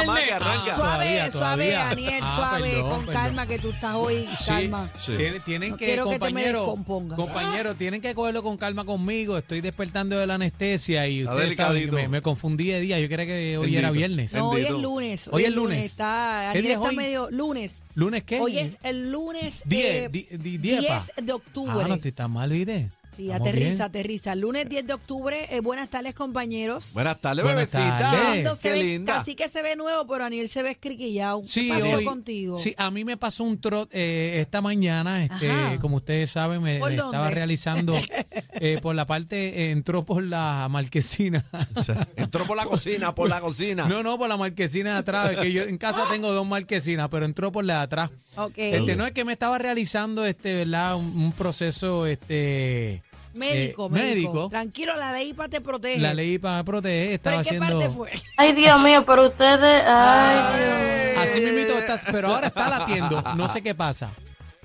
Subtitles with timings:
[0.00, 0.48] semanita más que viernes.
[0.48, 0.72] arranca.
[0.72, 1.70] Ah, Suave, Todavía, suave.
[1.70, 3.22] Daniel, Ah, suave, perdón, con perdón.
[3.22, 4.90] calma que tú estás hoy, Sí, calma.
[4.98, 5.12] Sí.
[5.16, 6.76] Tienen, tienen No que, quiero que te me compañero,
[7.16, 9.36] compañero, tienen que cogerlo con calma conmigo.
[9.38, 12.98] Estoy despertando de la anestesia y ustedes saben que me, me confundí de día.
[13.00, 14.34] Yo creía que hoy era viernes.
[14.34, 15.28] No, hoy es lunes.
[15.32, 15.84] Hoy es lunes.
[15.86, 16.96] Está, ¿Qué Daniel día es está hoy?
[16.96, 17.82] medio lunes.
[17.94, 18.40] ¿Lunes qué?
[18.40, 20.28] Hoy es el lunes Diez, eh.
[20.38, 21.84] 10 de octubre.
[21.84, 22.90] Ah, no estoy tan mal, ¿viste?
[23.18, 23.82] Sí, Estamos aterriza, bien.
[23.82, 24.34] aterriza.
[24.36, 25.48] Lunes 10 de octubre.
[25.50, 26.92] eh, buenas tardes, compañeros.
[26.94, 27.98] Buenas tardes, Buenas bebecita.
[27.98, 28.58] tardes.
[28.58, 29.14] Se Qué ve- linda.
[29.14, 31.40] Casi que se ve nuevo, pero Daniel se ve escriquillado.
[31.44, 32.56] Sí, ¿Qué pasó hoy- contigo?
[32.56, 35.78] Sí, a mí me pasó un trot eh, esta mañana, este, Ajá.
[35.80, 37.16] como ustedes saben, me, ¿Por me dónde?
[37.16, 37.92] estaba realizando
[38.60, 41.44] eh, por la parte, eh, entró por la marquesina.
[41.74, 43.88] O sea, entró por la cocina, por la cocina.
[43.88, 47.24] No, no, por la marquesina de atrás, que yo en casa tengo dos marquesinas, pero
[47.24, 48.10] entró por la de atrás.
[48.36, 48.52] Ok.
[48.58, 50.94] Este, no es que me estaba realizando este, ¿verdad?
[50.94, 53.02] Un, un proceso este
[53.38, 54.14] médico, eh, médico.
[54.14, 54.48] médico.
[54.48, 55.98] Tranquilo, la ley para te protege.
[55.98, 58.10] la ley para proteger ¿Pero estaba en qué haciendo parte fue?
[58.36, 59.84] Ay, Dios mío, pero ustedes.
[59.86, 61.18] Ay, Dios.
[61.18, 64.10] Así mismito está, pero ahora está latiendo, no sé qué pasa.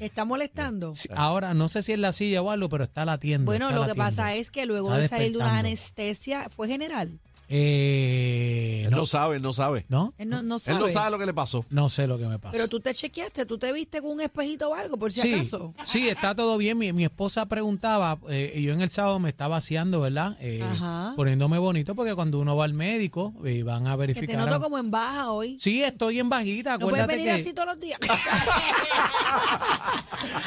[0.03, 0.93] ¿Te está molestando?
[0.93, 3.45] Sí, Ahora no sé si es la silla o algo, pero está latiendo.
[3.45, 4.05] Bueno, está lo que latiendo.
[4.09, 5.67] pasa es que luego Está de salir de una despertando.
[5.69, 7.19] anestesia, ¿fue general?
[7.49, 9.85] Eh, Él no, no sabe, él no sabe.
[9.89, 10.13] ¿no?
[10.17, 10.79] Él no, no Él sabe.
[10.79, 11.65] no sabe lo que le pasó.
[11.69, 12.53] No sé lo que me pasó.
[12.53, 15.33] Pero tú te chequeaste, tú te viste con un espejito o algo, por si sí,
[15.35, 15.73] acaso.
[15.83, 16.77] sí, está todo bien.
[16.77, 20.35] Mi, mi esposa preguntaba, eh, yo en el sábado me estaba vaciando, ¿verdad?
[20.39, 21.13] Eh, Ajá.
[21.15, 24.37] poniéndome bonito porque cuando uno va al médico eh, van a Que te verificar.
[24.39, 25.57] noto a- como en baja hoy.
[25.59, 27.41] Sí, estoy en bajita, No puedes acuérdate venir que...
[27.41, 27.99] así todos los días.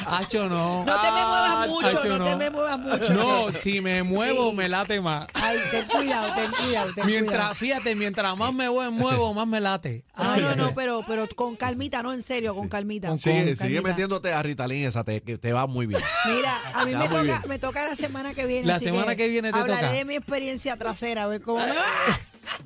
[0.06, 0.84] Hacho, no.
[0.84, 3.12] No te me muevas mucho, Hacho, no, te me muevas mucho.
[3.14, 4.56] No, si me muevo Sí.
[4.56, 5.26] me late más.
[5.34, 7.54] Ay, ten cuidado, ten cuidado, ten Mientras, cuidado.
[7.54, 10.04] fíjate, mientras más me muevo, muevo, más me late.
[10.16, 10.72] No, Ay, no, ay, no, ay.
[10.74, 13.08] pero, pero con calmita, no, en serio, con calmita.
[13.08, 13.88] Con- Sigue, Con sigue calmita.
[13.88, 16.00] metiéndote a Ritalin esa, te, va muy bien.
[16.26, 18.66] Mira, a mí me toca, me toca la semana que viene.
[18.66, 19.92] La así semana que viene te hablaré toca.
[19.92, 21.82] de mi experiencia trasera, a ver cómo me va.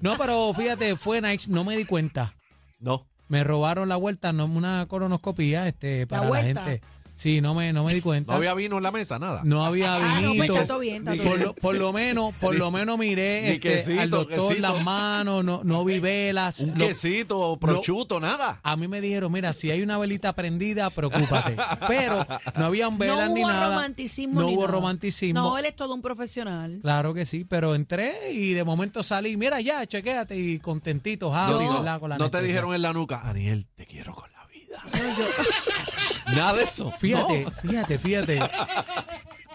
[0.00, 2.34] No, pero fíjate, fue nice, no me di cuenta.
[2.78, 3.06] No.
[3.30, 6.82] Me robaron la vuelta, no una colonoscopía, este, para la, gente.
[7.20, 8.32] Sí, no me, no me di cuenta.
[8.32, 9.42] No había vino en la mesa, nada.
[9.44, 10.54] No había Ah, no, pues vinito.
[10.54, 11.46] está todo bien, está todo por, bien.
[11.48, 14.60] lo, por lo menos, por lo menos miré este, quesito, al doctor quesito.
[14.72, 16.60] las manos, no, no vi velas.
[16.60, 18.58] Un Lo- quesito, prosciutto, nada.
[18.62, 21.56] a mí me dijeron, mira, si hay una velita prendida, preocúpate.
[21.88, 22.26] Pero
[22.56, 23.68] no habían velas no ni hubo nada.
[23.68, 24.40] romanticismo.
[24.40, 24.72] No ni hubo nada.
[24.72, 25.40] romanticismo.
[25.40, 26.78] No, él es todo un profesional.
[26.80, 31.66] Claro que sí, pero entré y de momento salí, mira ya, chequéate y contentito, Javi,
[31.66, 32.00] no, ¿verdad?
[32.00, 34.82] Con la no te dijeron en la nuca, Aniel, te quiero con la vida.
[36.34, 36.90] Nada de eso.
[36.90, 37.50] Fíjate, No.
[37.50, 38.40] fíjate, fíjate.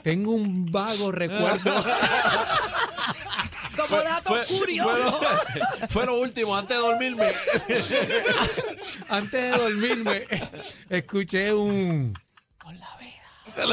[0.04, 1.74] Tengo un vago recuerdo.
[3.76, 5.14] Como dato Fue, curioso.
[5.22, 7.26] fue- fue lo último, antes de dormirme.
[9.10, 10.24] Antes de dormirme,
[10.90, 12.14] escuché un.
[12.58, 13.12] Con la vida.
[13.56, 13.70] Con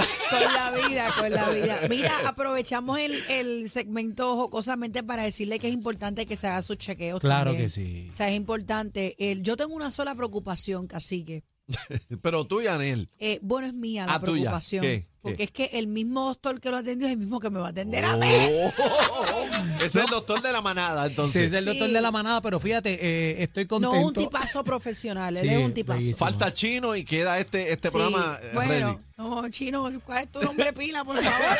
[0.55, 1.81] la vida, con la vida.
[1.88, 6.77] Mira, aprovechamos el, el segmento jocosamente para decirle que es importante que se haga sus
[6.79, 7.21] chequeos.
[7.21, 7.65] Claro también.
[7.65, 8.09] que sí.
[8.12, 9.15] O sea, es importante.
[9.19, 11.44] El, yo tengo una sola preocupación, cacique.
[12.23, 13.09] Pero tú y Aniel.
[13.19, 14.33] Eh, bueno, es mía la Ah, tuya.
[14.33, 14.83] preocupación.
[14.83, 15.09] ¿Qué?
[15.23, 15.43] Porque ¿Qué?
[15.45, 17.71] es que el mismo doctor que lo atendió es el mismo que me va a
[17.71, 18.27] atender a mí.
[18.29, 19.45] Oh,
[19.77, 21.47] ese es el doctor de la manada, Sí, entonces.
[21.47, 21.93] es el doctor Sí.
[21.95, 24.07] de la manada, pero fíjate, eh, estoy No contento.
[24.09, 25.99] un tipazo profesional, él Sí, es un tipazo.
[25.99, 26.19] bellísimo.
[26.19, 28.99] Falta chino y queda este, este Sí, programa eh, bueno, ready.
[29.17, 31.59] no, chino, ¿cuál es tu nombre pila, por favor?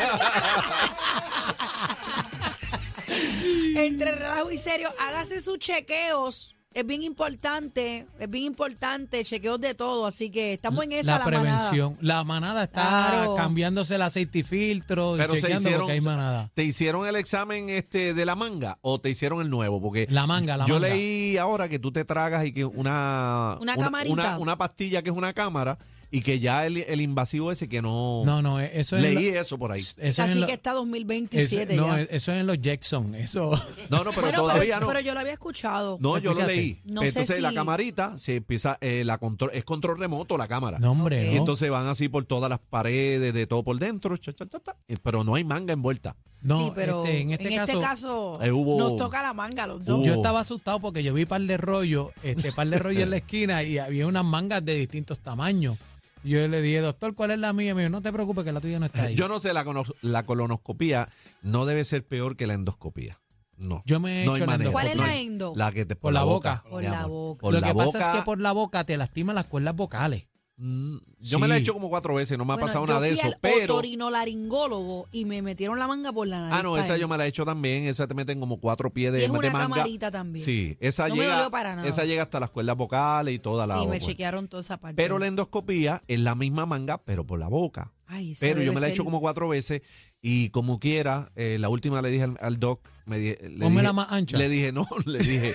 [3.77, 9.75] Entre relajo y serio, hágase sus chequeos es bien importante, es bien importante, chequeos de
[9.75, 11.43] todo, así que estamos en esa la, la, manada.
[11.43, 11.97] prevención.
[12.01, 13.35] La manada está Claro.
[13.37, 16.51] cambiándose el aceite y filtro y Pero se chequeando hicieron, porque hay manada.
[16.55, 19.81] ¿Te hicieron el examen este de la manga o te hicieron el nuevo?
[19.81, 20.89] Porque La manga, la yo manga.
[20.89, 24.13] leí ahora que tú te tragas y que una Una camarita.
[24.13, 25.79] una, una pastilla que es una cámara
[26.15, 29.33] y que ya el, el invasivo ese que no, No, no, eso es en leí
[29.33, 29.81] lo- eso por ahí.
[29.81, 32.03] Eso es Así lo- que está eso- 2027 no, ya.
[32.03, 33.15] eso es en los Jackson.
[33.15, 33.51] Eso.
[33.91, 34.87] No, no, pero bueno, todavía pero, no.
[34.89, 35.97] pero yo lo había escuchado.
[36.01, 36.81] no, yo lo leí.
[36.85, 40.47] No sé entonces la si- camarita se empieza eh, la control es control remoto la
[40.49, 40.79] cámara.
[40.79, 41.27] No, hombre.
[41.31, 41.41] Y no.
[41.41, 44.77] entonces van así por todas las paredes, de todo por dentro, cha, cha, cha, cha,
[44.87, 46.15] y- pero no hay manga envuelta.
[46.43, 49.99] No, sí, pero este, en este caso, Eh, hubo- nos toca la manga los dos.
[50.01, 53.11] hubo- yo estaba asustado porque yo vi par de rollos, este par de rollos en
[53.11, 55.79] la esquina y había unas mangas de distintos tamaños.
[56.25, 57.75] Yo le dije, doctor, ¿cuál es la mía?
[57.75, 59.15] Me dijo, no te preocupes que la tuya no está ahí.
[59.15, 61.09] Yo no sé, la, cono- la colonoscopía
[61.43, 63.19] no debe ser peor que la endoscopía.
[63.57, 63.83] No.
[63.87, 64.71] Yo me he no hecho hay la manera.
[64.73, 65.53] ¿Cuál es No la hay- endo?
[65.57, 66.57] La que te por, Por la boca.
[66.65, 66.71] boca.
[66.71, 67.11] Por mi la amor.
[67.11, 67.41] boca.
[67.41, 70.27] Por Lo la que pasa es que por la boca te lastima las cuerdas vocales.
[70.63, 71.41] Mm, Yo Sí.
[71.41, 73.27] me la he hecho como cuatro veces, no me ha pasado yo nada de eso.
[73.27, 73.75] al Pero.
[73.75, 76.57] otorinolaringólogo y me metieron la manga por la nariz.
[76.59, 77.85] Ah, no, esa yo me la he hecho también.
[77.87, 79.69] Esa te meten como cuatro pies de, Y es de una manga.
[79.77, 80.45] camarita también.
[80.45, 81.35] Sí, esa No me llega.
[81.37, 81.89] dolió para nada.
[81.89, 83.99] Esa llega hasta las cuerdas vocales y toda la Sí, me boca.
[84.01, 84.97] chequearon toda esa parte.
[84.97, 87.93] Pero la endoscopía es la misma manga, pero por la boca.
[88.07, 89.83] Ay, eso Pero yo me la he hecho como cuatro veces
[90.21, 93.93] y como quiera, eh, la última le dije al, al doc, me di- le dije,
[93.93, 94.37] más ancha.
[94.37, 95.53] Le dije, no, le dije,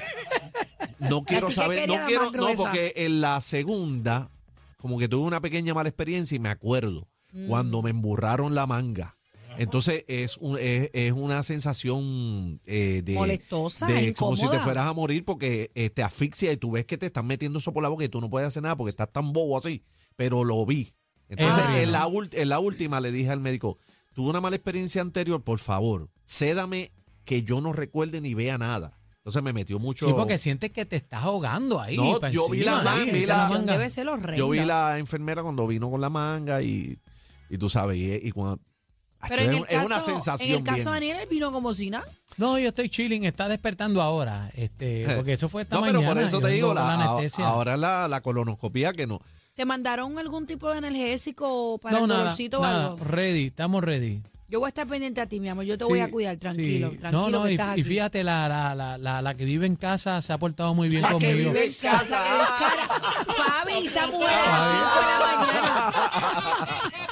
[0.99, 4.31] no quiero Así saber, no quiero, no, porque en la segunda,
[4.87, 7.47] como que tuve una pequeña mala experiencia y me acuerdo Mm.
[7.49, 9.17] cuando me emburraron la manga.
[9.57, 14.87] Entonces es, un- es, es una sensación eh, de Molestosa, de como si te fueras
[14.87, 17.83] a morir porque eh, te asfixia y tú ves que te están metiendo eso por
[17.83, 19.83] la boca y tú no puedes hacer nada porque estás tan bobo así.
[20.15, 20.93] Pero lo vi.
[21.27, 21.81] Entonces Ah.
[21.81, 23.77] en, la en la última le dije al médico,
[24.13, 26.91] tuve una mala experiencia anterior, por favor, cédame
[27.25, 28.96] que yo no recuerde ni vea nada.
[29.27, 30.05] Entonces me metió mucho.
[30.05, 31.97] Sí, porque sientes que te estás ahogando ahí.
[31.97, 33.73] No, yo vi la manga, La vi esa la- sensación manga.
[33.73, 34.37] debe ser horrenda.
[34.37, 36.97] Yo vi la enfermera cuando vino con la manga y,
[37.49, 38.61] y tú sabes, y, y cuando...
[39.27, 40.85] Pero es, en el, es caso, una sensación en el caso bien.
[40.85, 42.07] de Daniel, él vino como si nada.
[42.37, 45.99] No, yo estoy chilling, está despertando ahora, este, porque eso fue esta no, mañana.
[45.99, 47.47] pero por eso te digo, la, anestesia.
[47.49, 49.19] ahora la, la colonoscopía que no.
[49.55, 53.03] ¿Te mandaron algún tipo de analgésico para no, el dolorcito nada, o algo?
[53.03, 54.21] ready, estamos ready.
[54.49, 55.65] Yo voy a estar pendiente a ti, mi amor.
[55.65, 56.39] Yo te Sí, voy a cuidar, sí.
[56.39, 56.89] tranquilo.
[56.99, 57.83] Tranquilo No, no, que y, estás y aquí.
[57.83, 61.01] fíjate, la, la, la, la, la que vive en casa se ha portado muy bien
[61.01, 61.51] La que conmigo.
[61.51, 62.87] vive en casa, que descara.
[63.35, 66.97] Fabi, esa mujer a las 5 de la mañana.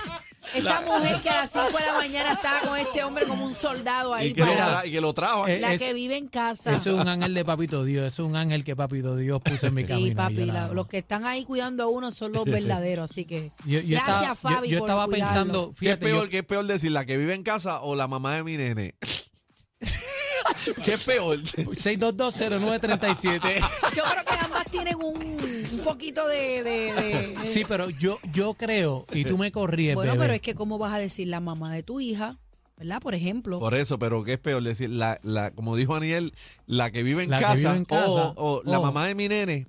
[0.56, 3.54] Esa mujer que a las 5 de la mañana estaba con este hombre como un
[3.56, 4.28] soldado ahí.
[4.30, 4.78] Y que, lo, parado.
[4.78, 5.48] tra- y que lo trajo.
[5.48, 6.72] Eh, La es- que vive en casa.
[6.74, 9.68] Eso es un ángel de papito Dios, eso es un ángel que papito Dios puso
[9.68, 10.06] en mi camino.
[10.06, 10.74] Sí, yo papi, la la- amo.
[10.74, 14.22] los que están ahí cuidando a uno son los verdaderos, así que Yo- yo gracias
[14.22, 15.26] estaba- Fabi yo- yo por estaba cuidarlo.
[15.34, 17.82] pensando, ¿Qué es, fíjate, peor, yo- ¿Qué es peor decir, la que vive en casa
[17.82, 18.96] o la mamá de mi nene?
[20.86, 21.38] ¿Qué es peor?
[21.44, 23.60] 6220937.
[23.96, 25.45] Yo creo que ambas tienen un
[25.86, 30.14] poquito de, de- de- de- Sí, pero yo, yo creo, y tú me corríes, Bueno,
[30.14, 30.24] bebé.
[30.26, 32.38] pero es que cómo vas a decir la mamá de tu hija,
[32.78, 33.00] ¿verdad?
[33.02, 33.60] Por ejemplo.
[33.60, 34.90] Por eso, pero ¿qué es peor decir?
[34.90, 36.34] La, la, como dijo Aniel,
[36.68, 39.08] la que vive en La que casa, vive en casa, o, o la o- mamá
[39.08, 39.68] de mi nene.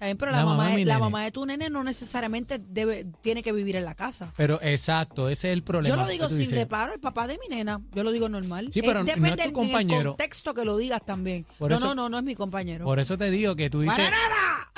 [0.00, 1.00] Bien, pero La la, mamá mamá, de mi la nene.
[1.04, 4.32] mamá de tu nene no necesariamente debe, tiene que vivir en la casa.
[4.36, 5.94] Pero exacto, ese es el problema.
[5.94, 6.58] Yo lo que digo tú sin dices.
[6.58, 8.70] reparo, el papá de mi nena, yo lo digo normal.
[8.72, 10.00] Sí, pero no es depende tu compañero.
[10.00, 11.46] el contexto que lo digas también.
[11.56, 12.84] Por no, eso- no, no, no es mi compañero.
[12.84, 13.96] Por eso te digo que tú dices.
[13.96, 14.71] ¡Para nada!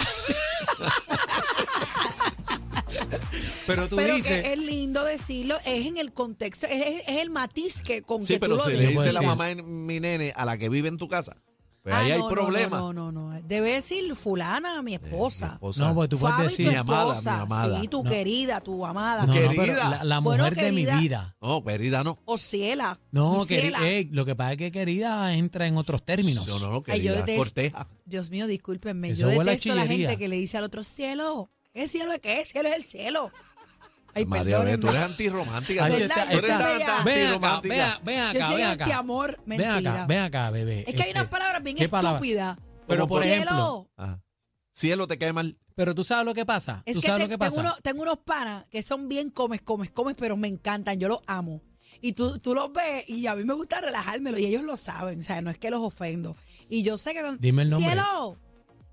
[3.66, 4.42] Pero tú Pero dices.
[4.42, 8.40] que es lindo decirlo, es en el contexto, es, el matiz que con Sí, que
[8.40, 9.04] pero tú lo si le dices.
[9.04, 11.36] dice la mamá de mi nene a la que vive en tu casa,
[11.84, 12.78] pues Ah, ahí hay no, no, problema.
[12.78, 13.42] No, no, no, no.
[13.42, 15.46] Debe decir fulana, mi esposa.
[15.48, 15.86] Mi esposa.
[15.86, 16.66] No, pues tú puedes decir.
[16.68, 17.80] Mi amada, mi amada.
[17.82, 18.10] Sí, tu No.
[18.10, 19.26] querida, tu amada.
[19.26, 19.90] No, no, pero Querida.
[19.90, 20.98] la, la Bueno, mujer de mi querida.
[20.98, 21.36] vida.
[21.42, 22.18] No, querida no.
[22.24, 22.98] O ciela.
[23.12, 23.78] No, mi ciela.
[23.80, 26.46] queri- eh, lo que pasa es que querida entra en otros términos.
[26.48, 27.26] No, no, no, Ay, yo querida.
[27.26, 27.88] detesto- Corteja.
[28.06, 29.10] Dios mío, discúlpenme.
[29.10, 31.50] Eso yo detesto a la gente que le dice al otro cielo.
[31.74, 32.44] ¿Qué cielo es qué?
[32.44, 33.30] Cielo es el cielo.
[34.14, 34.90] Ay, María, ve, tú perdónenme.
[34.90, 35.84] eres antirromántica.
[35.84, 36.50] Ay, tú eres tan, Ven
[36.82, 37.74] acá, antirromántica.
[37.74, 38.84] ven, ven acá, Yo soy ven acá.
[38.84, 39.40] antiamor.
[39.46, 39.92] Ven Mentira.
[39.92, 40.84] acá, ven acá, bebé.
[40.86, 42.16] Es que hay Este, unas palabras bien ¿qué palabra?
[42.18, 42.58] estúpidas.
[42.86, 43.34] Pero por cielo.
[43.36, 44.20] ejemplo, Ajá.
[44.72, 45.56] Cielo te cae mal.
[45.76, 46.82] pero tú sabes lo que pasa.
[46.86, 47.60] Es tú que, sabes te- lo que tengo, pasa.
[47.68, 51.20] unos, tengo unos panas que son bien comes, comes, comes, pero me encantan, yo los
[51.26, 51.62] amo.
[52.00, 55.20] Y tú, tú los ves y a mí me gusta relajármelo y ellos lo saben,
[55.20, 56.36] o sea, no es que los ofendo.
[56.68, 57.92] Y yo sé que con, Dime el nombre.
[57.92, 58.38] cielo.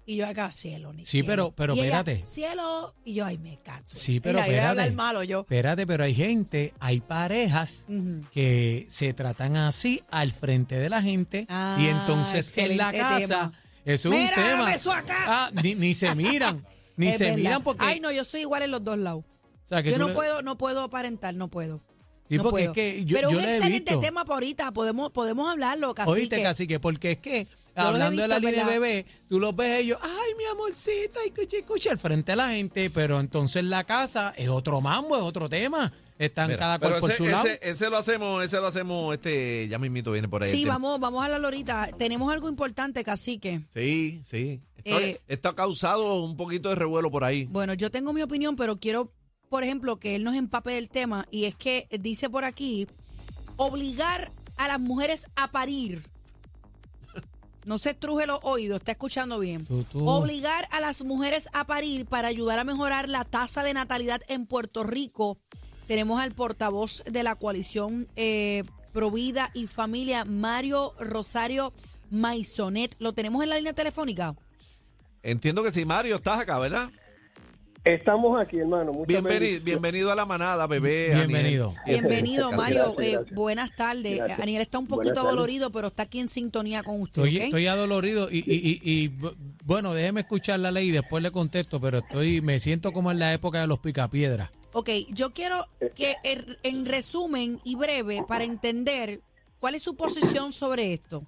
[0.06, 1.28] Y yo acá, cielo, ni Sí, cielo.
[1.28, 2.26] pero- pero Y ella, espérate.
[2.26, 2.96] cielo.
[3.06, 3.96] Y yo, ay, me cacho.
[3.96, 4.82] Sí, pero Mira, yo voy a espérate.
[4.82, 5.42] hablar malo yo.
[5.42, 8.24] Espérate, pero hay gente, hay parejas Ujú.
[8.32, 12.98] que se tratan así al frente de la gente Ah, y entonces en la excelente
[13.00, 13.54] casa tema.
[13.86, 14.48] eso es un Mira, tema.
[14.60, 15.18] dame eso acá.
[15.28, 16.66] Ah, ni, ni se miran,
[16.98, 17.38] ni Es se verdad.
[17.38, 19.24] miran porque Ay, no, yo soy igual en los dos lados.
[19.24, 21.82] o sea, que Yo tú no le- puedo, no puedo aparentar, no puedo.
[22.28, 22.74] Sí, no porque es puedo.
[22.74, 24.00] que yo- Pero yo un he excelente visto.
[24.00, 28.40] tema para ahorita, podemos, podemos hablarlo, casi Oíste, cacique, porque es que hablando de la
[28.40, 28.70] línea ¿verdad?
[28.80, 32.50] bebé, tú los ves ellos, ay, mi amorcito, ay, cuchi, cuchi, al frente de la
[32.50, 35.92] gente, pero entonces la casa es otro mambo, es otro tema.
[36.20, 37.48] Están Mira, cada cual pero por ese, su lado.
[37.48, 40.52] ese- ese lo hacemos, ese lo hacemos, este, ya mismito viene por ahí.
[40.52, 41.90] Sí, vamos, vamos a hablarlo ahorita.
[41.98, 43.62] Tenemos algo importante, cacique.
[43.70, 44.62] Sí, sí.
[44.84, 47.46] Esto, Eh, esto ha causado un poquito de revuelo por ahí.
[47.46, 49.12] Bueno, yo tengo mi opinión, pero quiero,
[49.50, 51.26] por ejemplo, que él nos empape del tema.
[51.32, 52.88] Y es que dice por aquí,
[53.58, 56.04] obligar a las mujeres a parir.
[57.66, 59.66] No se truje los oídos, está escuchando bien.
[59.66, 60.08] Tú, tú.
[60.08, 64.46] Obligar a las mujeres a parir para ayudar a mejorar la tasa de natalidad en
[64.46, 65.38] Puerto Rico.
[65.88, 68.64] Tenemos al portavoz de la coalición eh,
[68.94, 71.74] Provida y Familia, Mario Rosario
[72.10, 72.96] Maisonet.
[73.00, 74.36] ¿Lo tenemos en la línea telefónica?
[75.24, 76.90] Entiendo que sí, Mario, estás acá, ¿verdad?
[77.84, 78.94] Estamos aquí, hermano.
[78.94, 81.10] Muchas Bienvenido, bienvenido a la manada, bebé.
[81.16, 81.74] Bienvenido.
[81.84, 82.00] Aniel.
[82.02, 82.94] Bienvenido, Gracias, Mario.
[82.96, 84.18] gracias, Eh, buenas tardes.
[84.18, 84.40] Gracias.
[84.40, 85.32] Aniel está un poquito tardes.
[85.32, 87.24] dolorido, pero está aquí en sintonía con usted.
[87.24, 87.44] Estoy, ¿ok?
[87.46, 89.36] estoy adolorido y, y, y, y, bu-
[89.66, 93.18] bueno, déjeme escuchar la ley y después le contesto, pero estoy, me siento como en
[93.18, 94.52] la época de los picapiedras.
[94.74, 99.22] Ok, yo quiero que er- en resumen y breve, para entender
[99.60, 101.24] cuál es su posición sobre esto.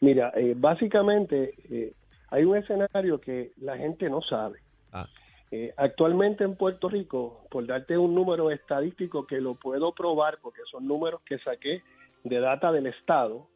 [0.00, 1.94] Mira, eh, básicamente eh,
[2.28, 4.58] hay un escenario que la gente no sabe.
[4.92, 5.08] Ah,
[5.54, 10.62] Eh, actualmente en Puerto Rico, por darte un número estadístico que lo puedo probar porque
[10.70, 11.82] son números que saqué
[12.24, 13.48] de data del Estado,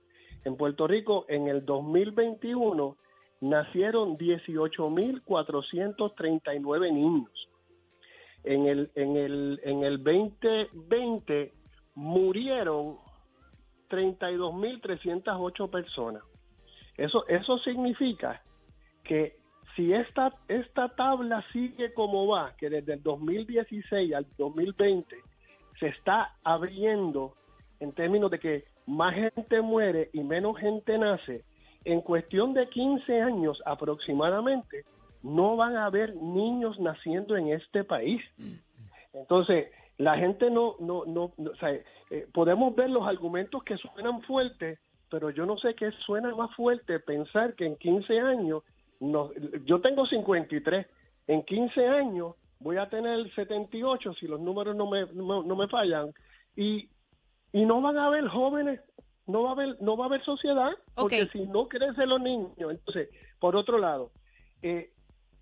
[0.45, 2.99] en Puerto Rico en el 2021
[3.41, 7.49] nacieron 18.439 niños.
[8.45, 11.55] En el, en, el, en el 2020
[11.95, 12.99] murieron
[13.89, 16.23] 32.308 personas.
[16.99, 18.43] Eso, eso significa
[19.03, 19.46] que
[19.77, 25.17] si esta, esta tabla sigue como va, que desde el 2016 al 2020
[25.79, 27.35] se está abriendo
[27.81, 31.45] en términos de que más gente muere y menos gente nace,
[31.85, 34.85] en cuestión de 15 años aproximadamente,
[35.23, 38.23] no van a haber niños naciendo en este país.
[39.13, 39.69] Entonces,
[39.99, 41.71] la gente no, no, no, no- o sea,
[42.11, 44.79] eh, podemos ver los argumentos que suenan fuertes,
[45.11, 48.63] pero yo no sé qué suena más fuerte pensar que en 15 años,
[49.01, 49.31] no,
[49.65, 50.87] yo tengo 53,
[51.29, 55.69] en 15 años voy a tener 78 si los números no me, no, no me
[55.69, 56.13] fallan.
[56.57, 56.89] Y,
[57.53, 58.81] y no van a haber jóvenes,
[59.27, 62.55] no va a haber, no va a haber sociedad, porque si no crecen los niños,
[62.59, 64.11] entonces, por otro lado,
[64.63, 64.91] eh,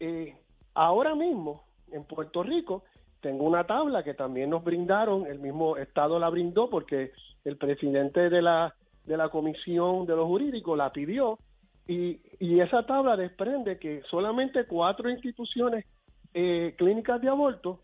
[0.01, 0.37] eh,
[0.75, 2.85] ahora mismo en Puerto Rico
[3.21, 7.13] tengo una tabla que también nos brindaron, el mismo Estado la brindó porque
[7.45, 11.39] el presidente de la, de la Comisión de los Jurídicos la pidió
[11.87, 15.85] y, y esa tabla desprende que solamente cuatro instituciones
[16.33, 17.83] eh, clínicas de aborto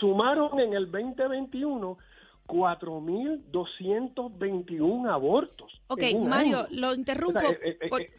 [0.00, 1.96] sumaron en el 2021
[2.46, 5.72] 4.221 abortos.
[5.88, 6.66] Ok, Mario, año.
[6.70, 7.38] lo interrumpo.
[7.38, 8.10] O sea, eh, eh, por- eh,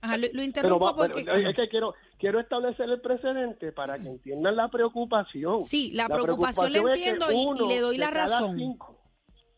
[0.00, 1.48] Ajá, lo, interrumpo pero, porque...
[1.48, 5.62] es que quiero quiero establecer el precedente para que entiendan la preocupación.
[5.62, 8.56] Sí, la preocupación la es que entiendo y- y le doy la razón.
[8.56, 8.98] cinco-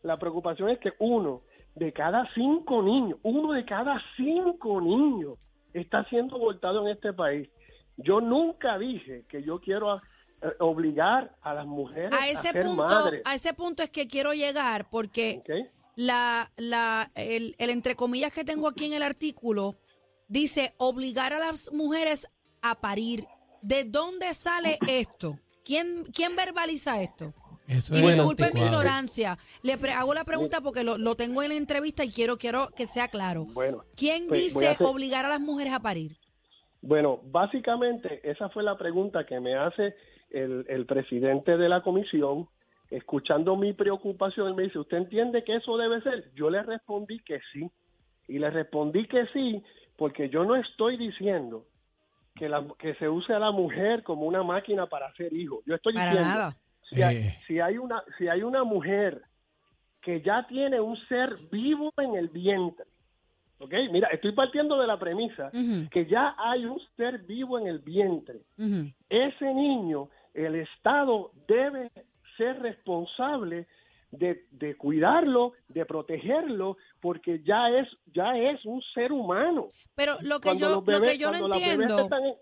[0.03, 1.41] la preocupación es que uno
[1.75, 5.37] de cada cinco niños, uno de cada cinco niños
[5.73, 7.49] está siendo abortado en este país.
[7.97, 10.01] Yo nunca dije que yo quiero eh,
[10.59, 13.21] obligar a las mujeres a ese ser punto, madres.
[13.25, 15.41] a ese punto es que quiero llegar porque
[15.95, 19.75] la, la, el, el entre comillas que tengo aquí en el artículo
[20.27, 22.27] dice obligar a las mujeres
[22.61, 23.25] a parir.
[23.61, 25.39] ¿De dónde sale esto?
[25.63, 27.33] ¿Quién, quién verbaliza esto?
[27.67, 29.37] Eso Y es disculpe mi ignorancia.
[29.63, 32.67] Le pre- hago la pregunta porque lo, lo tengo en la entrevista y quiero, quiero
[32.75, 33.45] que sea claro.
[33.53, 36.17] Bueno, ¿Quién pues, dice a hacer- obligar a las mujeres a parir?
[36.81, 39.95] Bueno, básicamente esa fue la pregunta que me hace
[40.29, 42.47] el, el presidente de la comisión.
[42.91, 46.31] Escuchando mi preocupación, él me dice, ¿usted entiende que eso debe ser?
[46.35, 47.67] Yo le respondí que sí.
[48.27, 49.63] Y le respondí que sí,
[49.97, 51.65] porque yo no estoy diciendo
[52.35, 55.59] que, la, que se use a la mujer como una máquina para hacer hijos.
[55.65, 56.57] Yo estoy Para diciendo, nada.
[56.89, 57.39] Si, hay, Eh.
[57.47, 59.21] si, hay una, si hay una mujer
[60.01, 62.85] que ya tiene un ser vivo en el vientre,
[63.59, 63.73] ¿ok?
[63.91, 65.49] Mira, estoy partiendo de la premisa
[65.91, 68.41] que ya hay un ser vivo en el vientre.
[69.09, 71.89] Ese niño, el Estado debe
[72.37, 73.67] ser responsable
[74.11, 79.69] de, de cuidarlo, de protegerlo, porque ya es, ya es un ser humano.
[79.95, 82.35] Pero lo que Cuando yo, los lo bebés- que yo no bebés entiendo, están en-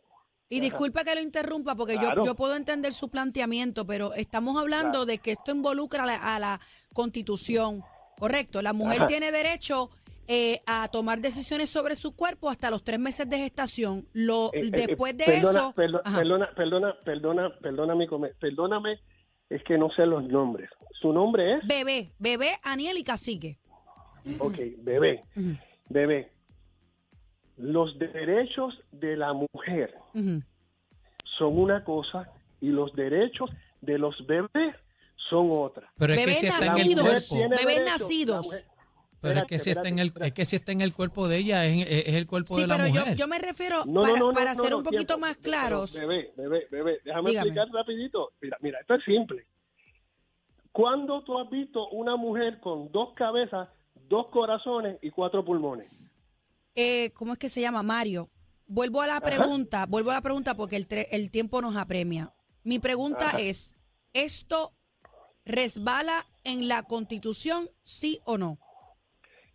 [0.55, 2.21] y disculpa que lo interrumpa porque Claro.
[2.21, 6.35] yo, yo puedo entender su planteamiento, pero estamos hablando de que esto involucra a la,
[6.35, 6.59] a la
[6.93, 7.81] constitución,
[8.17, 8.61] correcto.
[8.61, 9.05] La mujer Ajá.
[9.07, 9.89] tiene derecho
[10.27, 14.07] eh, a tomar decisiones sobre su cuerpo hasta los tres meses de gestación.
[14.13, 18.99] Lo, Eh, eh, después de perdona, eso, perdo- perdona, perdona, perdona, perdona mi come- perdóname,
[19.49, 20.69] es que no sé los nombres.
[21.01, 23.57] Su nombre es, bebé, bebé, Aniel y Cacique.
[24.39, 25.23] ok, bebé,
[25.89, 26.31] bebé.
[27.57, 29.95] Los derechos de la mujer
[31.37, 32.29] son una cosa
[32.61, 33.49] y los derechos
[33.81, 34.75] de los bebés
[35.29, 35.91] son otra.
[35.97, 37.03] Pero es que Bebés si está en el nacidos.
[37.05, 37.35] cuerpo.
[37.35, 38.45] Tiene Bebés derecho, nacidos.
[38.45, 38.63] mujer-
[39.21, 41.37] Pero es que si está en el, es que si está en el cuerpo de
[41.37, 43.15] ella, es, el cuerpo Sí, de la pero yo, mujer.
[43.17, 45.21] yo me refiero, No, no, para, no, no, para no, ser no, un poquito tiempo.
[45.27, 47.49] más Pero, claros, Bebé, bebé, bebé, déjame Dígame.
[47.49, 48.31] explicar rapidito.
[48.41, 49.45] Mira, mira, esto es simple.
[50.71, 53.69] ¿Cuándo tú has visto una mujer con dos cabezas,
[54.09, 55.87] dos corazones y cuatro pulmones?
[56.75, 57.83] Eh, ¿cómo es que se llama?
[57.83, 58.29] Mario.
[58.65, 62.33] Vuelvo a la pregunta, vuelvo a la pregunta porque el, tre- el tiempo nos apremia.
[62.63, 63.39] Mi pregunta Ajá.
[63.39, 63.75] es,
[64.13, 64.71] ¿esto
[65.45, 68.57] resbala en la Constitución, sí o no?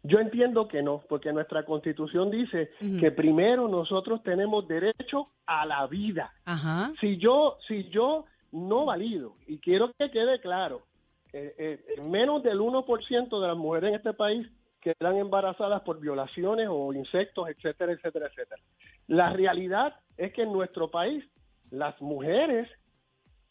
[0.05, 2.71] Yo entiendo que no, porque nuestra constitución dice
[3.01, 6.33] que primero nosotros tenemos derecho a la vida.
[6.45, 6.93] Ajá.
[7.01, 10.83] Si yo, si yo no valido, y quiero que quede claro,
[11.33, 14.47] eh, eh, menos del 1% de las mujeres en este país
[14.81, 18.63] quedan embarazadas por violaciones o insectos, etcétera, etcétera, etcétera.
[19.07, 21.25] La realidad es que en nuestro país
[21.71, 22.69] las mujeres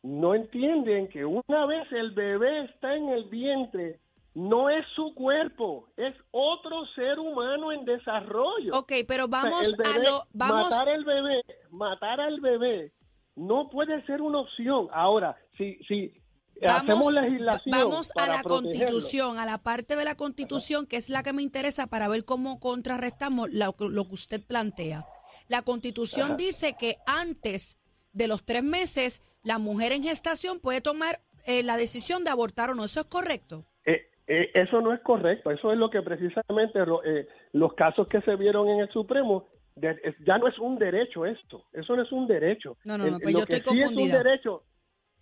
[0.03, 3.99] no entienden que una vez el bebé está en el vientre,
[4.33, 8.71] no es su cuerpo, es otro ser humano en desarrollo.
[8.73, 11.41] Ok, pero O sea, vamos a lo, vamos, Matar al bebé,
[11.71, 12.91] matar al bebé
[13.37, 14.87] no puede ser una opción.
[14.91, 16.13] Ahora, si, si
[16.61, 21.23] legislación vamos a la protegerlo, constitución, a la parte de la constitución que es la
[21.23, 25.05] que me interesa para ver cómo contrarrestamos lo, lo que usted plantea.
[25.47, 27.77] La constitución dice que antes
[28.13, 32.69] de los tres meses la mujer en gestación puede tomar eh, la decisión de abortar
[32.71, 32.83] o no.
[32.83, 33.65] ¿Eso es correcto?
[33.85, 35.51] eh, eh, eso no es correcto.
[35.51, 39.95] Eso es lo que precisamente eh, los casos que se vieron en el Supremo de-
[40.25, 41.63] ya no es un derecho esto.
[41.71, 42.75] Eso no es un derecho.
[42.83, 44.63] No, no, no, El- pues lo yo que estoy sí es un derecho,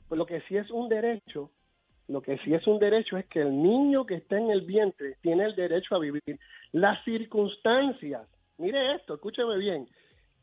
[0.07, 1.51] pues lo que sí es un derecho,
[2.07, 5.17] lo que sí es un derecho es que el niño que está en el vientre
[5.21, 6.39] tiene el derecho a vivir.
[6.71, 9.87] Las circunstancias, mire esto, escúcheme bien,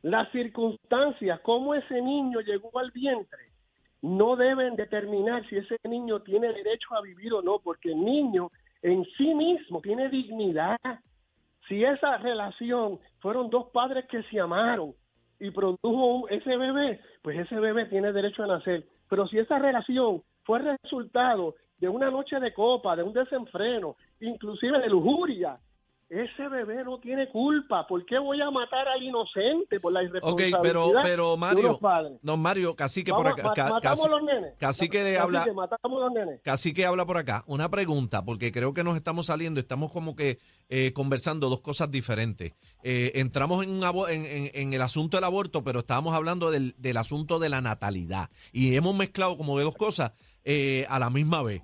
[0.03, 3.53] las circunstancias, cómo ese niño llegó al vientre,
[4.03, 8.51] no deben determinar si ese niño tiene derecho a vivir o no, porque el niño
[8.83, 10.77] en sí mismo tiene dignidad.
[11.69, 14.93] Si esa relación fueron dos padres que se amaron
[15.39, 18.85] y produjo ese bebé, pues ese bebé tiene derecho a nacer.
[19.13, 24.81] Pero si esa relación fue resultado de una noche de copa, de un desenfreno, inclusive
[24.81, 25.59] de lujuria,
[26.13, 27.87] ese bebé no tiene culpa.
[27.87, 31.79] ¿Por qué voy a matar al inocente por la Ok, irresponsabilidad pero, pero de Mario,
[32.23, 34.55] no, Mario, casi que por acá, ma- matamos casi, los nenes.
[34.59, 36.41] casi que le habla, que matamos los nenes.
[36.43, 37.43] casi que habla por acá.
[37.47, 41.91] Una pregunta, porque creo que nos estamos saliendo, estamos como que eh, conversando dos cosas
[41.91, 42.53] diferentes.
[42.83, 46.75] Eh, entramos en, un en, en- en el asunto del aborto, pero estábamos hablando del,
[46.77, 48.29] del asunto de la natalidad.
[48.53, 50.13] Y hemos mezclado como de dos cosas
[50.45, 51.63] eh, a la misma vez.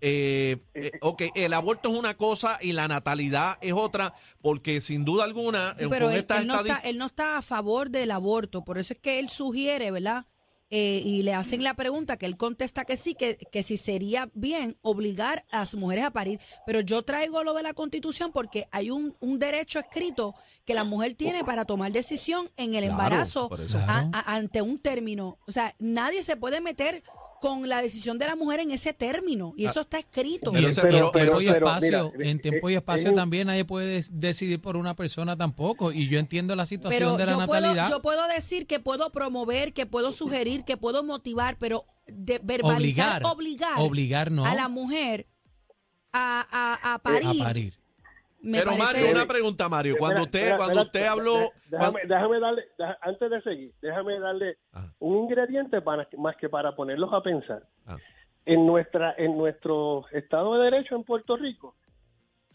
[0.00, 5.04] Eh, eh, ok, el aborto es una cosa y la natalidad es otra, porque sin
[5.04, 7.42] duda alguna, Sí, eh, pero con él, esta él no está, él no está a
[7.42, 10.26] favor del aborto, por eso es que él sugiere, ¿verdad?
[10.72, 14.30] Eh, y le hacen la pregunta que él contesta que sí, que, que si sería
[14.34, 16.38] bien obligar a las mujeres a parir.
[16.64, 20.32] Pero yo traigo lo de la constitución porque hay un, un derecho escrito
[20.64, 23.50] que la mujer tiene para tomar decisión en el Claro, embarazo
[23.88, 25.38] a- a- ante un término.
[25.48, 27.02] O sea, nadie se puede meter
[27.40, 29.54] con la decisión de la mujer en ese término.
[29.56, 30.50] Y eso está escrito.
[30.50, 32.76] Y Pero en ese- tiempo pero- pero- y pero, espacio, mira, en tiempo y eh,
[32.76, 35.90] espacio eh, también nadie puede decidir por una persona tampoco.
[35.92, 37.72] Y yo entiendo la situación Pero de la yo natalidad.
[37.86, 42.40] puedo, yo puedo decir que puedo promover, que puedo sugerir, que puedo motivar, pero de
[42.42, 43.32] verbalizar, Obligar.
[43.32, 44.44] obligar, Obligar, no.
[44.44, 45.26] a la mujer
[46.12, 47.40] a, a, a parir.
[47.40, 47.79] a parir.
[48.42, 49.96] Me Pero parece- Mario, una pregunta, Mario.
[49.98, 54.56] Cuando usted, cuando usted habló, Déjame, cuando- déjame darle, deja- antes de seguir, déjame darle
[54.72, 54.92] Ajá.
[54.98, 57.62] un ingrediente para, más que para ponerlos a pensar.
[57.86, 57.96] Ah.
[58.46, 61.76] En, nuestra, en nuestro Estado de Derecho en Puerto Rico,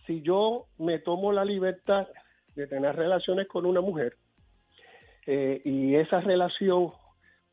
[0.08, 2.08] si yo me tomo la libertad
[2.56, 4.18] de tener relaciones con una mujer
[5.28, 6.92] eh, y esa relación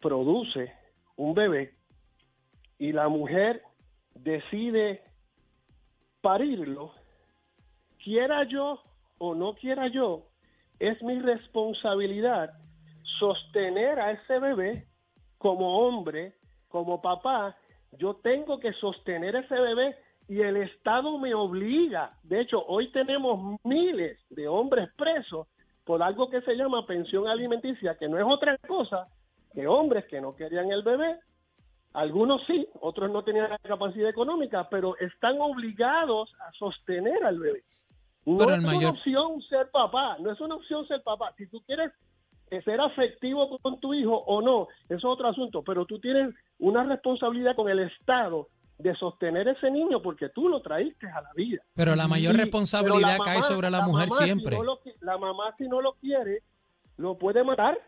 [0.00, 0.72] produce
[1.16, 1.74] un bebé
[2.78, 3.62] y la mujer
[4.14, 5.02] decide
[6.20, 6.92] parirlo,
[8.02, 8.82] quiera yo
[9.18, 10.26] o no quiera yo,
[10.78, 12.50] es mi responsabilidad
[13.18, 14.86] sostener a ese bebé
[15.38, 16.34] como hombre,
[16.68, 17.56] como papá,
[17.98, 19.96] yo tengo que sostener ese bebé
[20.28, 22.12] y el Estado me obliga.
[22.22, 25.46] De hecho, hoy tenemos miles de hombres presos
[25.84, 29.08] por algo que se llama pensión alimenticia, que no es otra cosa
[29.52, 31.18] que hombres que no querían el bebé.
[31.92, 37.62] Algunos sí, otros no tenían la capacidad económica, pero están obligados a sostener al bebé.
[38.24, 41.34] No Pero es mayor- una opción ser papá, no es una opción ser papá.
[41.36, 41.90] Si tú quieres
[42.50, 46.34] eh, ser afectivo con tu hijo o no, eso es otro asunto, pero tú tienes
[46.58, 51.32] una responsabilidad con el Estado de sostener ese niño porque tú lo traíste a la
[51.34, 51.62] vida.
[51.74, 54.56] Pero la mayor responsabilidad la cae mamá- sobre la, mujer mamá, si siempre.
[54.56, 56.42] no lo la mamá si no lo quiere,
[56.98, 57.78] lo puede matar.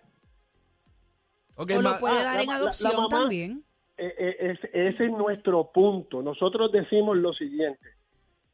[1.57, 3.65] Ok, o lo puede ah, dar la- en la- la adopción mamá- también.
[3.97, 6.23] Eh, eh, es- ese es nuestro punto.
[6.23, 7.87] Nosotros decimos lo siguiente,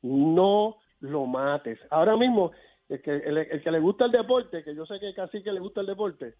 [0.03, 1.78] no lo mates.
[1.90, 2.52] Ahora mismo,
[2.88, 5.52] el que, el, el que le gusta el deporte, que yo sé que casi que
[5.52, 6.34] le gusta el deporte,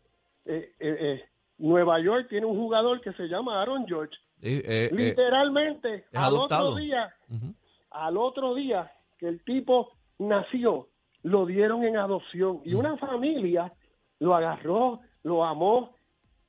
[0.45, 1.25] eh, eh, eh,
[1.59, 4.17] Nueva York tiene un jugador que se llama Aaron George.
[4.41, 6.71] Literalmente, al adoptado.
[6.71, 7.15] otro día,
[7.91, 10.89] al otro día que el tipo nació,
[11.23, 13.73] lo dieron en adopción y una familia
[14.19, 15.95] lo agarró, lo amó.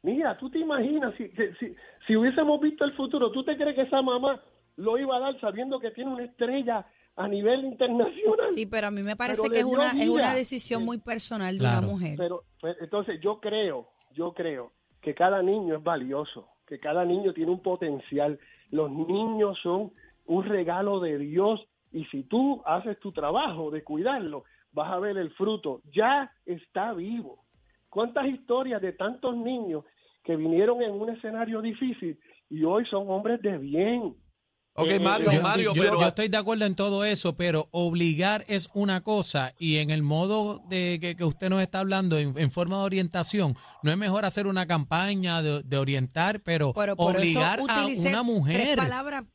[0.03, 1.27] Mira, tú te imaginas si,
[1.59, 1.75] si,
[2.07, 4.41] si hubiésemos visto el futuro, ¿tú te crees que esa mamá
[4.77, 8.49] lo iba a dar sabiendo que tiene una estrella a nivel internacional?
[8.49, 11.57] Sí, pero a mí me parece Pero que es una, es una decisión muy personal
[11.57, 12.15] de una mujer.
[12.17, 14.71] Pero, pues, entonces yo creo, yo creo
[15.01, 18.39] que cada niño es valioso, que cada niño tiene un potencial.
[18.69, 19.91] Los niños son
[20.25, 21.59] un regalo de Dios
[21.91, 25.81] y si tú haces tu trabajo de cuidarlo, vas a ver el fruto.
[25.93, 27.43] Ya está vivo.
[27.89, 29.83] ¿Cuántas historias de tantos niños
[30.23, 32.17] que vinieron en un escenario difícil
[32.49, 34.15] y hoy son hombres de bien?
[34.73, 38.45] Ok, Mario, yo- Mario, yo, pero yo estoy de acuerdo en todo eso, pero obligar
[38.47, 42.37] es una cosa y en el modo de que, que usted nos está hablando, en,
[42.37, 47.59] en forma de orientación, no es mejor hacer una campaña de, de orientar, pero, obligar
[47.59, 48.77] a una tres mujer.
[48.77, 49.25] palabras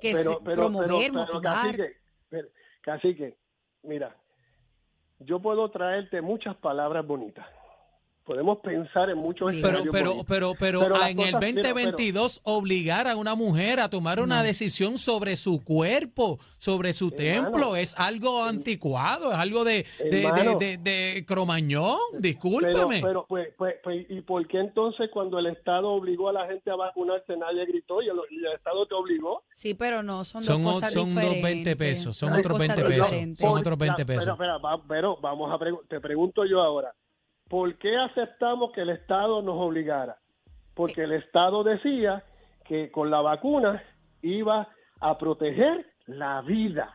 [0.00, 1.42] que pero, se- pero, promover, pero, pero, motivar.
[1.76, 1.96] cacique,
[2.30, 2.48] pero,
[2.82, 3.36] cacique,
[3.82, 4.16] mira,
[5.20, 7.46] yo puedo traerte muchas palabras bonitas.
[8.24, 13.16] Podemos pensar en muchos Pero- Pero, pero, pero, en el cosas- pero- 2022 obligar a
[13.16, 18.44] una mujer a tomar una decisión sobre su cuerpo, sobre su Hermano, templo, es algo
[18.44, 20.58] anticuado, es algo de, de, Hermano.
[20.58, 23.00] de, de- de cromañón, discúlpeme.
[23.02, 26.70] pero pues, pues, pues, ¿y por qué entonces cuando el Estado obligó a la gente
[26.70, 29.42] a vacunarse nadie gritó y el, y el Estado te obligó?
[29.52, 31.42] Sí, pero no, son, dos cosas son dos diferentes.
[31.42, 33.08] 20 pesos, son otros cosas 20 pesos,
[33.38, 34.36] son otros 20 la- pesos.
[34.38, 36.94] Pero, pero vamos a pregu- te pregunto yo ahora,
[37.54, 40.16] ¿por qué aceptamos que el Estado nos obligara?
[40.74, 42.24] Porque el Estado decía
[42.64, 43.80] que con la vacuna
[44.22, 44.66] iba
[44.98, 46.92] a proteger la vida.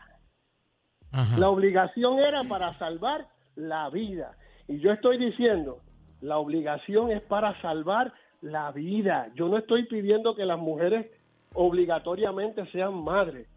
[1.13, 1.37] Ajá.
[1.37, 4.35] La obligación era para salvar la vida.
[4.67, 5.79] Y yo estoy diciendo,
[6.19, 9.29] la obligación es para salvar la vida.
[9.35, 11.09] Yo no estoy pidiendo que las mujeres
[11.53, 13.47] obligatoriamente sean madres.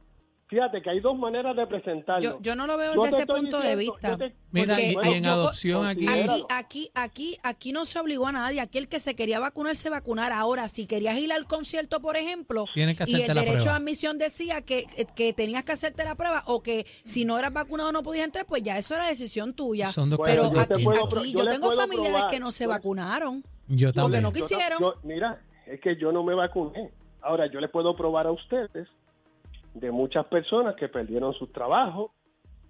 [0.53, 2.21] Fíjate que hay dos maneras de presentarlo.
[2.23, 4.19] Yo, yo no lo veo desde ese punto de vista.
[4.19, 7.99] te- Mira, porque y, Bueno, en yo- adopción aquí, Aquí, aquí, aquí, aquí no se
[7.99, 8.61] obligó a nadie.
[8.61, 10.39] Aquí el que se quería vacunar se vacunara.
[10.39, 13.73] Ahora, si querías ir al concierto, por ejemplo, Tienes que y el derecho prueba.
[13.73, 14.85] a admisión decía que,
[15.17, 18.45] que tenías que hacerte la prueba o que si no eras vacunado no podías entrar,
[18.45, 19.89] pues ya eso era decisión tuya.
[19.89, 22.31] Son dos Bueno, Pero cosas yo te aquí, puedo yo tengo familiares probar.
[22.31, 23.43] que no se vacunaron.
[23.69, 24.23] Yo Porque también.
[24.23, 24.79] no Yo quisieron.
[24.81, 26.91] yo- mira, es que yo no me vacuné.
[27.23, 28.87] Ahora, yo le puedo probar a ustedes
[29.75, 32.11] de muchas personas que perdieron sus trabajos,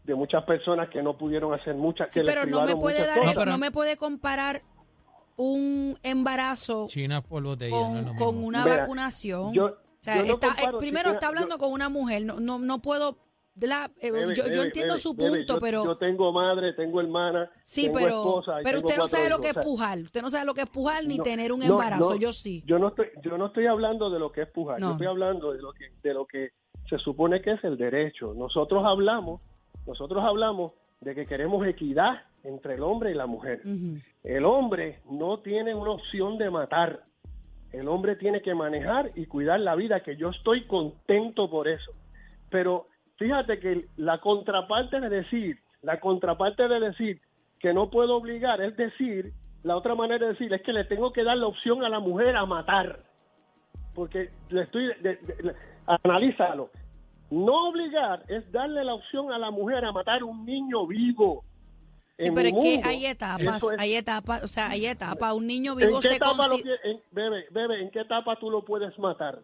[0.04, 3.06] de muchas personas que no pudieron hacer muchas Sí, que les pero no me puede
[3.06, 3.24] dar.
[3.24, 4.62] No, pero- no me puede comparar
[5.36, 9.52] un embarazo China es polvo de ella, no es con, con una Mira, vacunación.
[9.52, 12.22] yo- o sea, yo no está- eh, comparo, primero está hablando yo- con una mujer,
[12.24, 13.16] no, no, no puedo,
[13.60, 16.72] la- eh, Bebe, yo, yo entiendo bebe, su bebe, punto, yo- pero Yo tengo madre,
[16.74, 19.60] tengo hermana, sí, tengo pero, esposa pero tengo usted no sabe lo que es o
[19.60, 22.10] sea, pujar, usted no sabe lo que es pujar ni no, tener un no, embarazo,
[22.10, 22.62] no, yo sí.
[22.66, 24.88] Yo no estoy, yo no estoy hablando de lo que es pujar, No.
[24.88, 26.50] yo estoy hablando de lo que, de lo que
[26.92, 28.34] se supone que es el derecho.
[28.34, 29.40] Nosotros hablamos,
[29.86, 33.62] nosotros hablamos de que queremos equidad entre el hombre y la mujer.
[34.22, 37.00] El hombre no tiene una opción de matar.
[37.72, 41.92] El hombre tiene que manejar y cuidar la vida, que yo estoy contento por eso.
[42.50, 47.22] Pero fíjate que la contraparte de decir, la contraparte de decir
[47.58, 51.10] que no puedo obligar, es decir, la otra manera de decir es que le tengo
[51.10, 53.00] que dar la opción a la mujer a matar.
[53.94, 55.54] Porque le estoy, de-
[55.86, 56.70] analízalo.
[57.32, 61.44] No obligar es darle la opción a la mujer a matar un niño vivo.
[62.18, 65.32] Sí, pero es que hay etapas, es- hay etapas, o sea, hay etapas.
[65.32, 68.00] Un niño ¿En vivo qué se etapa lo consi- tie- en- bebe, bebe, ¿en qué
[68.00, 69.40] etapa tú lo puedes matar?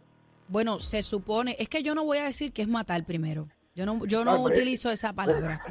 [0.49, 3.49] Bueno, se supone, es que yo no voy a decir que es matar primero.
[3.75, 4.59] Yo no, yo no Ah, pues.
[4.59, 5.63] utilizo esa palabra.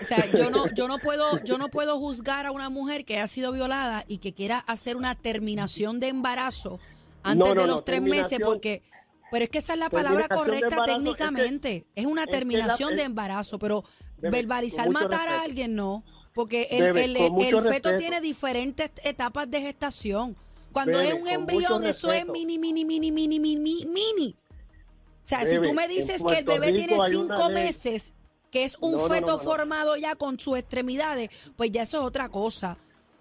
[0.00, 3.18] O sea, yo no, yo no puedo, yo no puedo juzgar a una mujer que
[3.18, 6.78] ha sido violada y que quiera hacer una terminación de embarazo
[7.24, 8.82] antes No, no, de los no, tres meses, porque,
[9.30, 11.86] pero es que esa es la palabra Terminación de correcta embarazo, es que- técnicamente.
[11.94, 13.84] Es, una es que la- terminación de embarazo, pero
[14.18, 20.36] verbalizar matar a alguien no, porque el, el- el feto tiene diferentes etapas de gestación.
[20.72, 24.36] Cuando es un embrión, eso es mini, mini, mini, mini, mini, mini.
[24.36, 28.14] O sea, si tú me dices que el bebé Rico tiene cinco meses,
[28.50, 29.44] que es un No, feto no, no, no.
[29.44, 32.78] formado ya con sus extremidades, pues ya eso es otra cosa.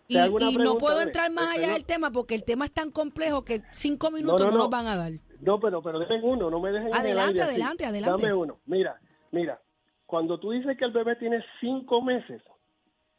[0.07, 3.43] Y, y no puedo entrar más allá del tema porque el tema es tan complejo
[3.43, 4.57] que cinco minutos no.
[4.57, 5.11] nos van a dar.
[5.41, 7.49] No, pero, pero dejen uno, no me dejen en el Adelante, así.
[7.51, 8.21] adelante, adelante.
[8.23, 8.59] Dame uno.
[8.65, 8.99] Mira,
[9.31, 9.59] mira,
[10.05, 12.41] cuando tú dices que el bebé tiene cinco meses,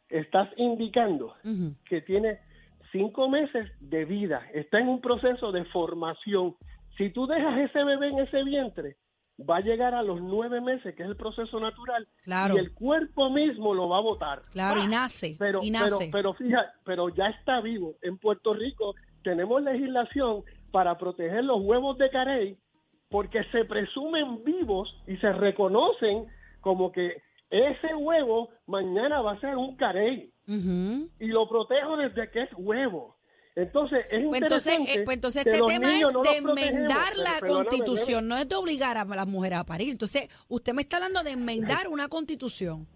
[0.09, 1.33] estás indicando
[1.85, 2.39] que tiene
[2.91, 6.55] cinco meses de vida, está en un proceso de formación.
[6.97, 8.97] Si tú dejas ese bebé en ese vientre,
[9.47, 12.55] va a llegar a los nueve meses, que es el proceso natural, Claro.
[12.55, 14.41] y el cuerpo mismo lo va a botar.
[14.51, 16.09] Claro, y nace, Pero, y pero, nace.
[16.11, 17.95] pero fíjate, pero ya está vivo.
[18.01, 22.57] En Puerto Rico tenemos legislación para proteger los huevos de carey
[23.09, 26.27] porque se presumen vivos y se reconocen
[26.61, 32.43] como que ese huevo mañana va a ser un carey y lo protejo desde que
[32.43, 33.17] es huevo.
[33.55, 37.39] Entonces, es Pues entonces, interesante eh, pues entonces este tema es no de enmendar la
[37.45, 39.89] constitución, no es de obligar a las mujeres a parir.
[39.89, 42.87] Entonces, usted me está hablando de enmendar una constitución.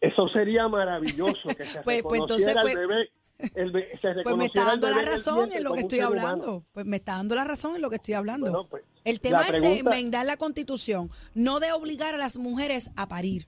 [0.00, 3.10] Eso sería maravilloso que se Pues- pues entonces, reconociera pues- bebé.
[3.54, 6.20] El be- se Pues me está dando la razón en lo que estoy humano.
[6.20, 6.64] hablando.
[6.72, 8.50] Pues me está dando la razón en lo que estoy hablando.
[8.50, 12.90] Bueno, pues, El tema es de enmendar la constitución, no de obligar a las mujeres
[12.96, 13.46] a parir.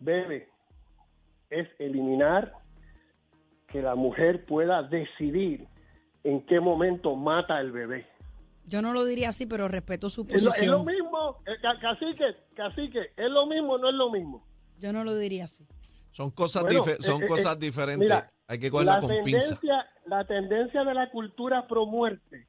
[0.00, 0.48] Bebe,
[1.50, 2.52] es eliminar
[3.68, 5.66] que la mujer pueda decidir
[6.24, 8.06] en qué momento mata el bebé.
[8.64, 10.84] Yo no lo diría así, pero respeto su Es lo, es lo posición.
[10.86, 14.44] mismo, eh, ca- cacique, cacique, es lo mismo o no es lo mismo.
[14.78, 15.66] Yo no lo diría así.
[16.10, 17.98] Son cosas, Bueno, dife- son eh, eh, cosas eh, diferentes.
[18.06, 19.58] mira, Hay que cogerla la con pinza.
[19.58, 22.46] tendencia, la tendencia de la cultura pro muerte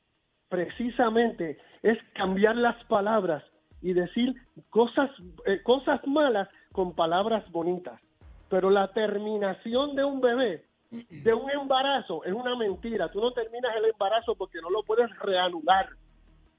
[0.48, 3.44] precisamente es cambiar las palabras
[3.82, 4.34] y decir
[4.70, 5.12] cosas,
[5.46, 8.00] eh, cosas malas con palabras bonitas.
[8.50, 13.12] Pero la terminación de un bebé, de un embarazo, es una mentira.
[13.12, 15.90] Tú no terminas el embarazo porque no lo puedes reanudar.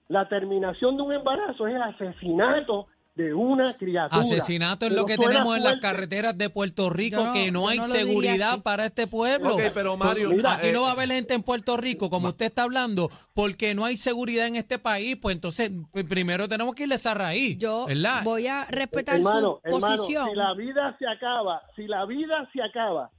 [0.09, 4.21] La terminación de un embarazo es el asesinato de una criatura.
[4.23, 7.79] Asesinato es lo que tenemos en las carreteras de Puerto Rico, no- que no hay
[7.79, 9.57] no seguridad para este pueblo.
[9.57, 12.09] Ok, pero Mario, Pues, mira, aquí eh, no va a haber gente en Puerto Rico,
[12.09, 16.49] como usted está hablando, porque no hay seguridad en este país, pues entonces pues, primero
[16.49, 18.23] tenemos que irle a esa raíz, Yo ¿verdad?
[18.25, 20.29] voy a respetar hermano, su hermano, posición.
[20.31, 23.11] si la vida se acaba, si la vida se acaba,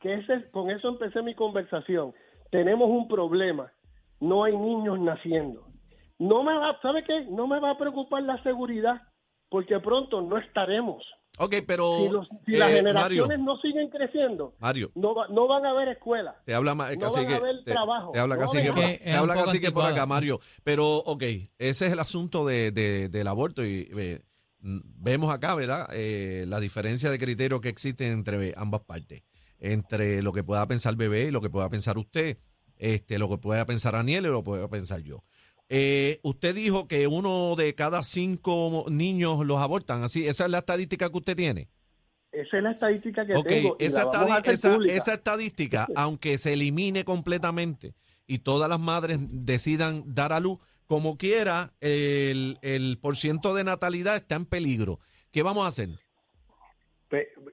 [0.00, 2.12] que ese, con eso empecé mi conversación,
[2.50, 3.72] tenemos un problema,
[4.20, 5.66] no hay niños naciendo.
[6.18, 7.24] No me va, ¿sabe qué?
[7.30, 9.00] No me va a preocupar la seguridad,
[9.52, 11.04] porque pronto no estaremos.
[11.38, 12.76] Ok, pero Si, los- si eh, las Mario,
[13.26, 16.34] generaciones no siguen creciendo, Mario, no, va- no van a haber escuelas.
[16.44, 18.64] te habla No casi van a que haber te, trabajo, te habla no casi van
[18.64, 20.04] que a por, te habla casi que por acá.
[20.06, 20.40] Mario.
[20.64, 24.20] Pero, ok, ese es el asunto de, de- del aborto y eh,
[24.60, 25.88] vemos acá, ¿verdad?
[25.92, 29.22] Eh, la diferencia de criterio que existe entre ambas partes,
[29.58, 32.38] entre lo que pueda pensar el bebé y lo que pueda pensar usted,
[32.76, 35.18] este, lo que pueda pensar Aniel y lo que pueda pensar yo.
[35.74, 40.58] Eh, usted dijo que uno de cada cinco niños los abortan, así, esa es la
[40.58, 41.68] estadística que usted tiene.
[42.30, 43.76] Esa es la estadística que tengo.
[43.78, 44.02] y esa,
[44.52, 47.94] esa- esa estadística, aunque se elimine completamente
[48.26, 54.16] y todas las madres decidan dar a luz, como quiera, el, el porciento de natalidad
[54.16, 54.98] está en peligro.
[55.30, 55.88] ¿Qué vamos a hacer?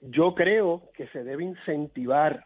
[0.01, 2.45] Yo creo que se debe incentivar.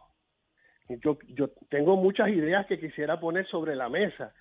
[0.89, 4.33] Yo, yo tengo muchas ideas que quisiera poner sobre la mesa,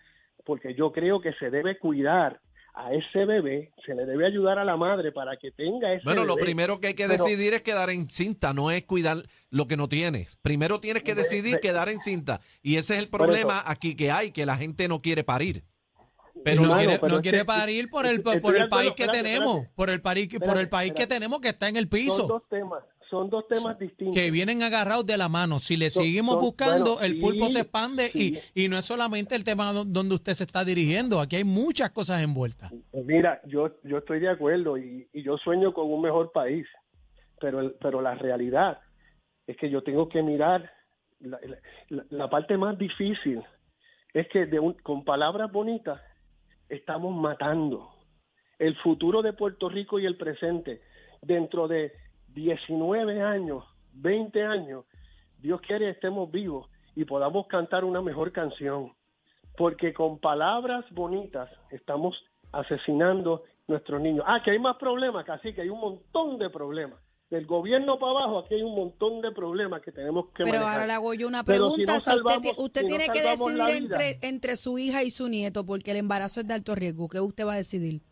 [0.45, 2.41] porque yo creo que se debe cuidar
[2.75, 6.25] a ese bebé, se le debe ayudar a la madre para que tenga ese Bueno,
[6.25, 9.19] lo primero que hay que Pero- decidir es quedar en cinta, no es cuidar
[9.51, 10.37] lo que no tienes.
[10.37, 12.41] Primero tienes que decidir quedar en cinta.
[12.63, 15.65] Y ese es el problema eso- aquí que hay, que la gente no quiere parir.
[16.45, 18.93] Pero no quiere, pero no es quiere que- parir por el, por el acuerdo, país
[18.95, 19.75] que espérate, tenemos, espérate.
[19.77, 22.27] por el país, por el país que tenemos que está en el Son piso.
[22.27, 24.17] dos temas, son dos temas distintos.
[24.17, 25.59] que vienen agarrados de la mano.
[25.61, 28.39] Si le Son- seguimos son- buscando, bueno, el pulpo sí, se expande sí.
[28.55, 31.21] y, y no es solamente el tema do- donde usted se está dirigiendo.
[31.21, 32.73] Aquí hay muchas cosas envueltas.
[32.93, 36.67] Mira, yo, yo estoy de acuerdo y, y yo sueño con un mejor país,
[37.41, 38.79] pero, el- pero la realidad
[39.47, 40.71] es que yo tengo que mirar
[41.21, 41.39] la,
[41.91, 43.43] la- la parte más difícil,
[44.15, 46.01] es que de un- con palabras bonitas
[46.73, 47.91] estamos matando
[48.59, 50.81] el futuro de Puerto Rico y el presente.
[51.21, 51.93] Dentro de
[52.29, 54.87] 19 años, 20 años,
[55.39, 58.93] Dios quiere estemos vivos y podamos cantar una mejor canción
[59.57, 62.17] porque con palabras bonitas estamos
[62.53, 64.25] asesinando nuestros niños.
[64.27, 66.99] Ah, que hay más problemas, casi que hay un montón de problemas.
[67.33, 70.73] Del gobierno para abajo, aquí hay un montón de problemas que tenemos que Pero manejar.
[70.75, 71.93] ahora le hago yo una si pregunta.
[71.93, 75.03] no usted, salvamos- ti- usted si no tiene que la decidir entre, entre su hija
[75.03, 77.09] y su nieto, porque el embarazo es de alto riesgo.
[77.09, 78.03] ¿Qué usted va a decidir?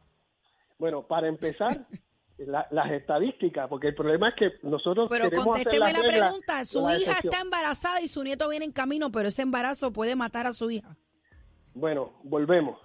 [0.79, 1.87] Bueno, para empezar,
[2.39, 6.27] la- las estadísticas, porque el problema es que nosotros Pero queremos hacer contésteme la regla
[6.29, 6.65] pregunta.
[6.65, 7.31] Su la hija excepción.
[7.35, 10.71] está embarazada y su nieto viene en camino, pero ese embarazo puede matar a su
[10.71, 10.97] hija.
[11.75, 12.79] Bueno, volvemos.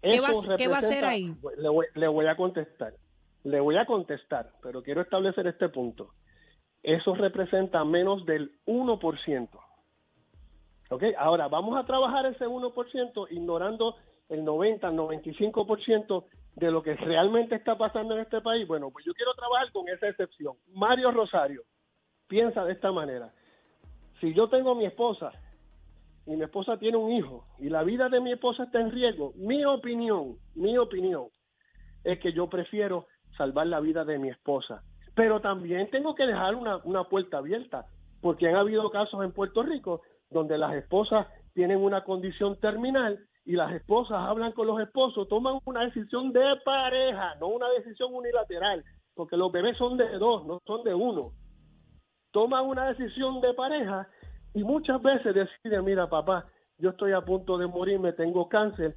[0.00, 1.36] ¿Qué va qué va a hacer ahí?
[1.58, 2.94] Le voy, le voy a contestar.
[3.44, 6.10] Le voy a contestar, pero quiero establecer este punto.
[6.82, 9.48] Eso representa menos del 1%.
[10.90, 11.02] ¿Ok?
[11.16, 13.96] Ahora, vamos a trabajar ese 1% ignorando
[14.28, 16.24] el 90, 95%
[16.56, 18.66] de lo que realmente está pasando en este país.
[18.66, 20.54] Bueno, pues yo quiero trabajar con esa excepción.
[20.74, 21.62] Mario Rosario,
[22.28, 23.32] piensa de esta manera.
[24.20, 25.32] Si yo tengo a mi esposa
[26.26, 29.32] y mi esposa tiene un hijo y la vida de mi esposa está en riesgo,
[29.36, 31.28] mi opinión, mi opinión
[32.04, 34.82] es que yo prefiero salvar la vida de mi esposa.
[35.14, 37.86] Pero también tengo que dejar una, una puerta abierta,
[38.20, 43.52] porque han habido casos en Puerto Rico donde las esposas tienen una condición terminal y
[43.52, 48.84] las esposas hablan con los esposos, toman una decisión de pareja, no una decisión unilateral,
[49.14, 51.32] porque los bebés son de dos, no son de uno.
[52.30, 54.08] Toman una decisión de pareja
[54.54, 56.46] y muchas veces deciden, mira papá,
[56.78, 58.96] yo estoy a punto de morir, me tengo cáncer,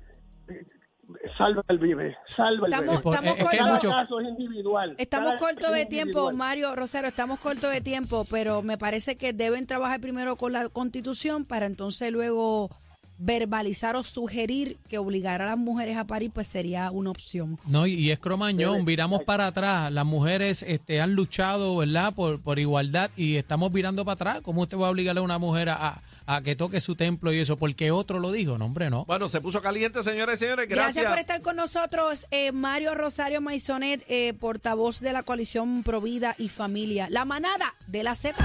[1.37, 3.15] salva el bebé, salva el Estamos- bebé.
[3.15, 4.95] estamos Es que hay Cada mucho- caso es individual.
[4.97, 6.35] Estamos cortos de tiempo, individual.
[6.35, 10.69] Mario Rosero, estamos cortos de tiempo, pero me parece que deben trabajar primero con la
[10.69, 12.69] constitución para entonces luego
[13.17, 17.57] verbalizar o sugerir que obligar a las mujeres a parir pues sería una opción.
[17.65, 19.91] No, y- y es cromañón, viramos para atrás.
[19.91, 24.41] Las mujeres este, han luchado, ¿verdad?, por, por igualdad y estamos virando para atrás.
[24.43, 27.39] ¿Cómo usted va a obligarle a una mujer a, a que toque su templo y
[27.39, 27.57] eso?
[27.57, 29.05] Porque otro lo dijo, no, hombre, no.
[29.05, 30.67] Bueno, se puso caliente, señores y señores.
[30.67, 31.11] Gracias, Gracias.
[31.11, 36.49] por estar con nosotros, eh, Mario Rosario Maisonet, eh, portavoz de la coalición Provida y
[36.49, 38.35] Familia, la manada de la Z.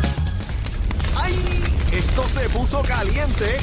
[1.16, 1.34] ¡Ay!
[1.92, 3.58] Esto se puso caliente.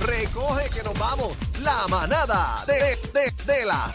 [0.00, 1.36] Recoge que nos vamos.
[1.62, 3.88] La manada de, de, de la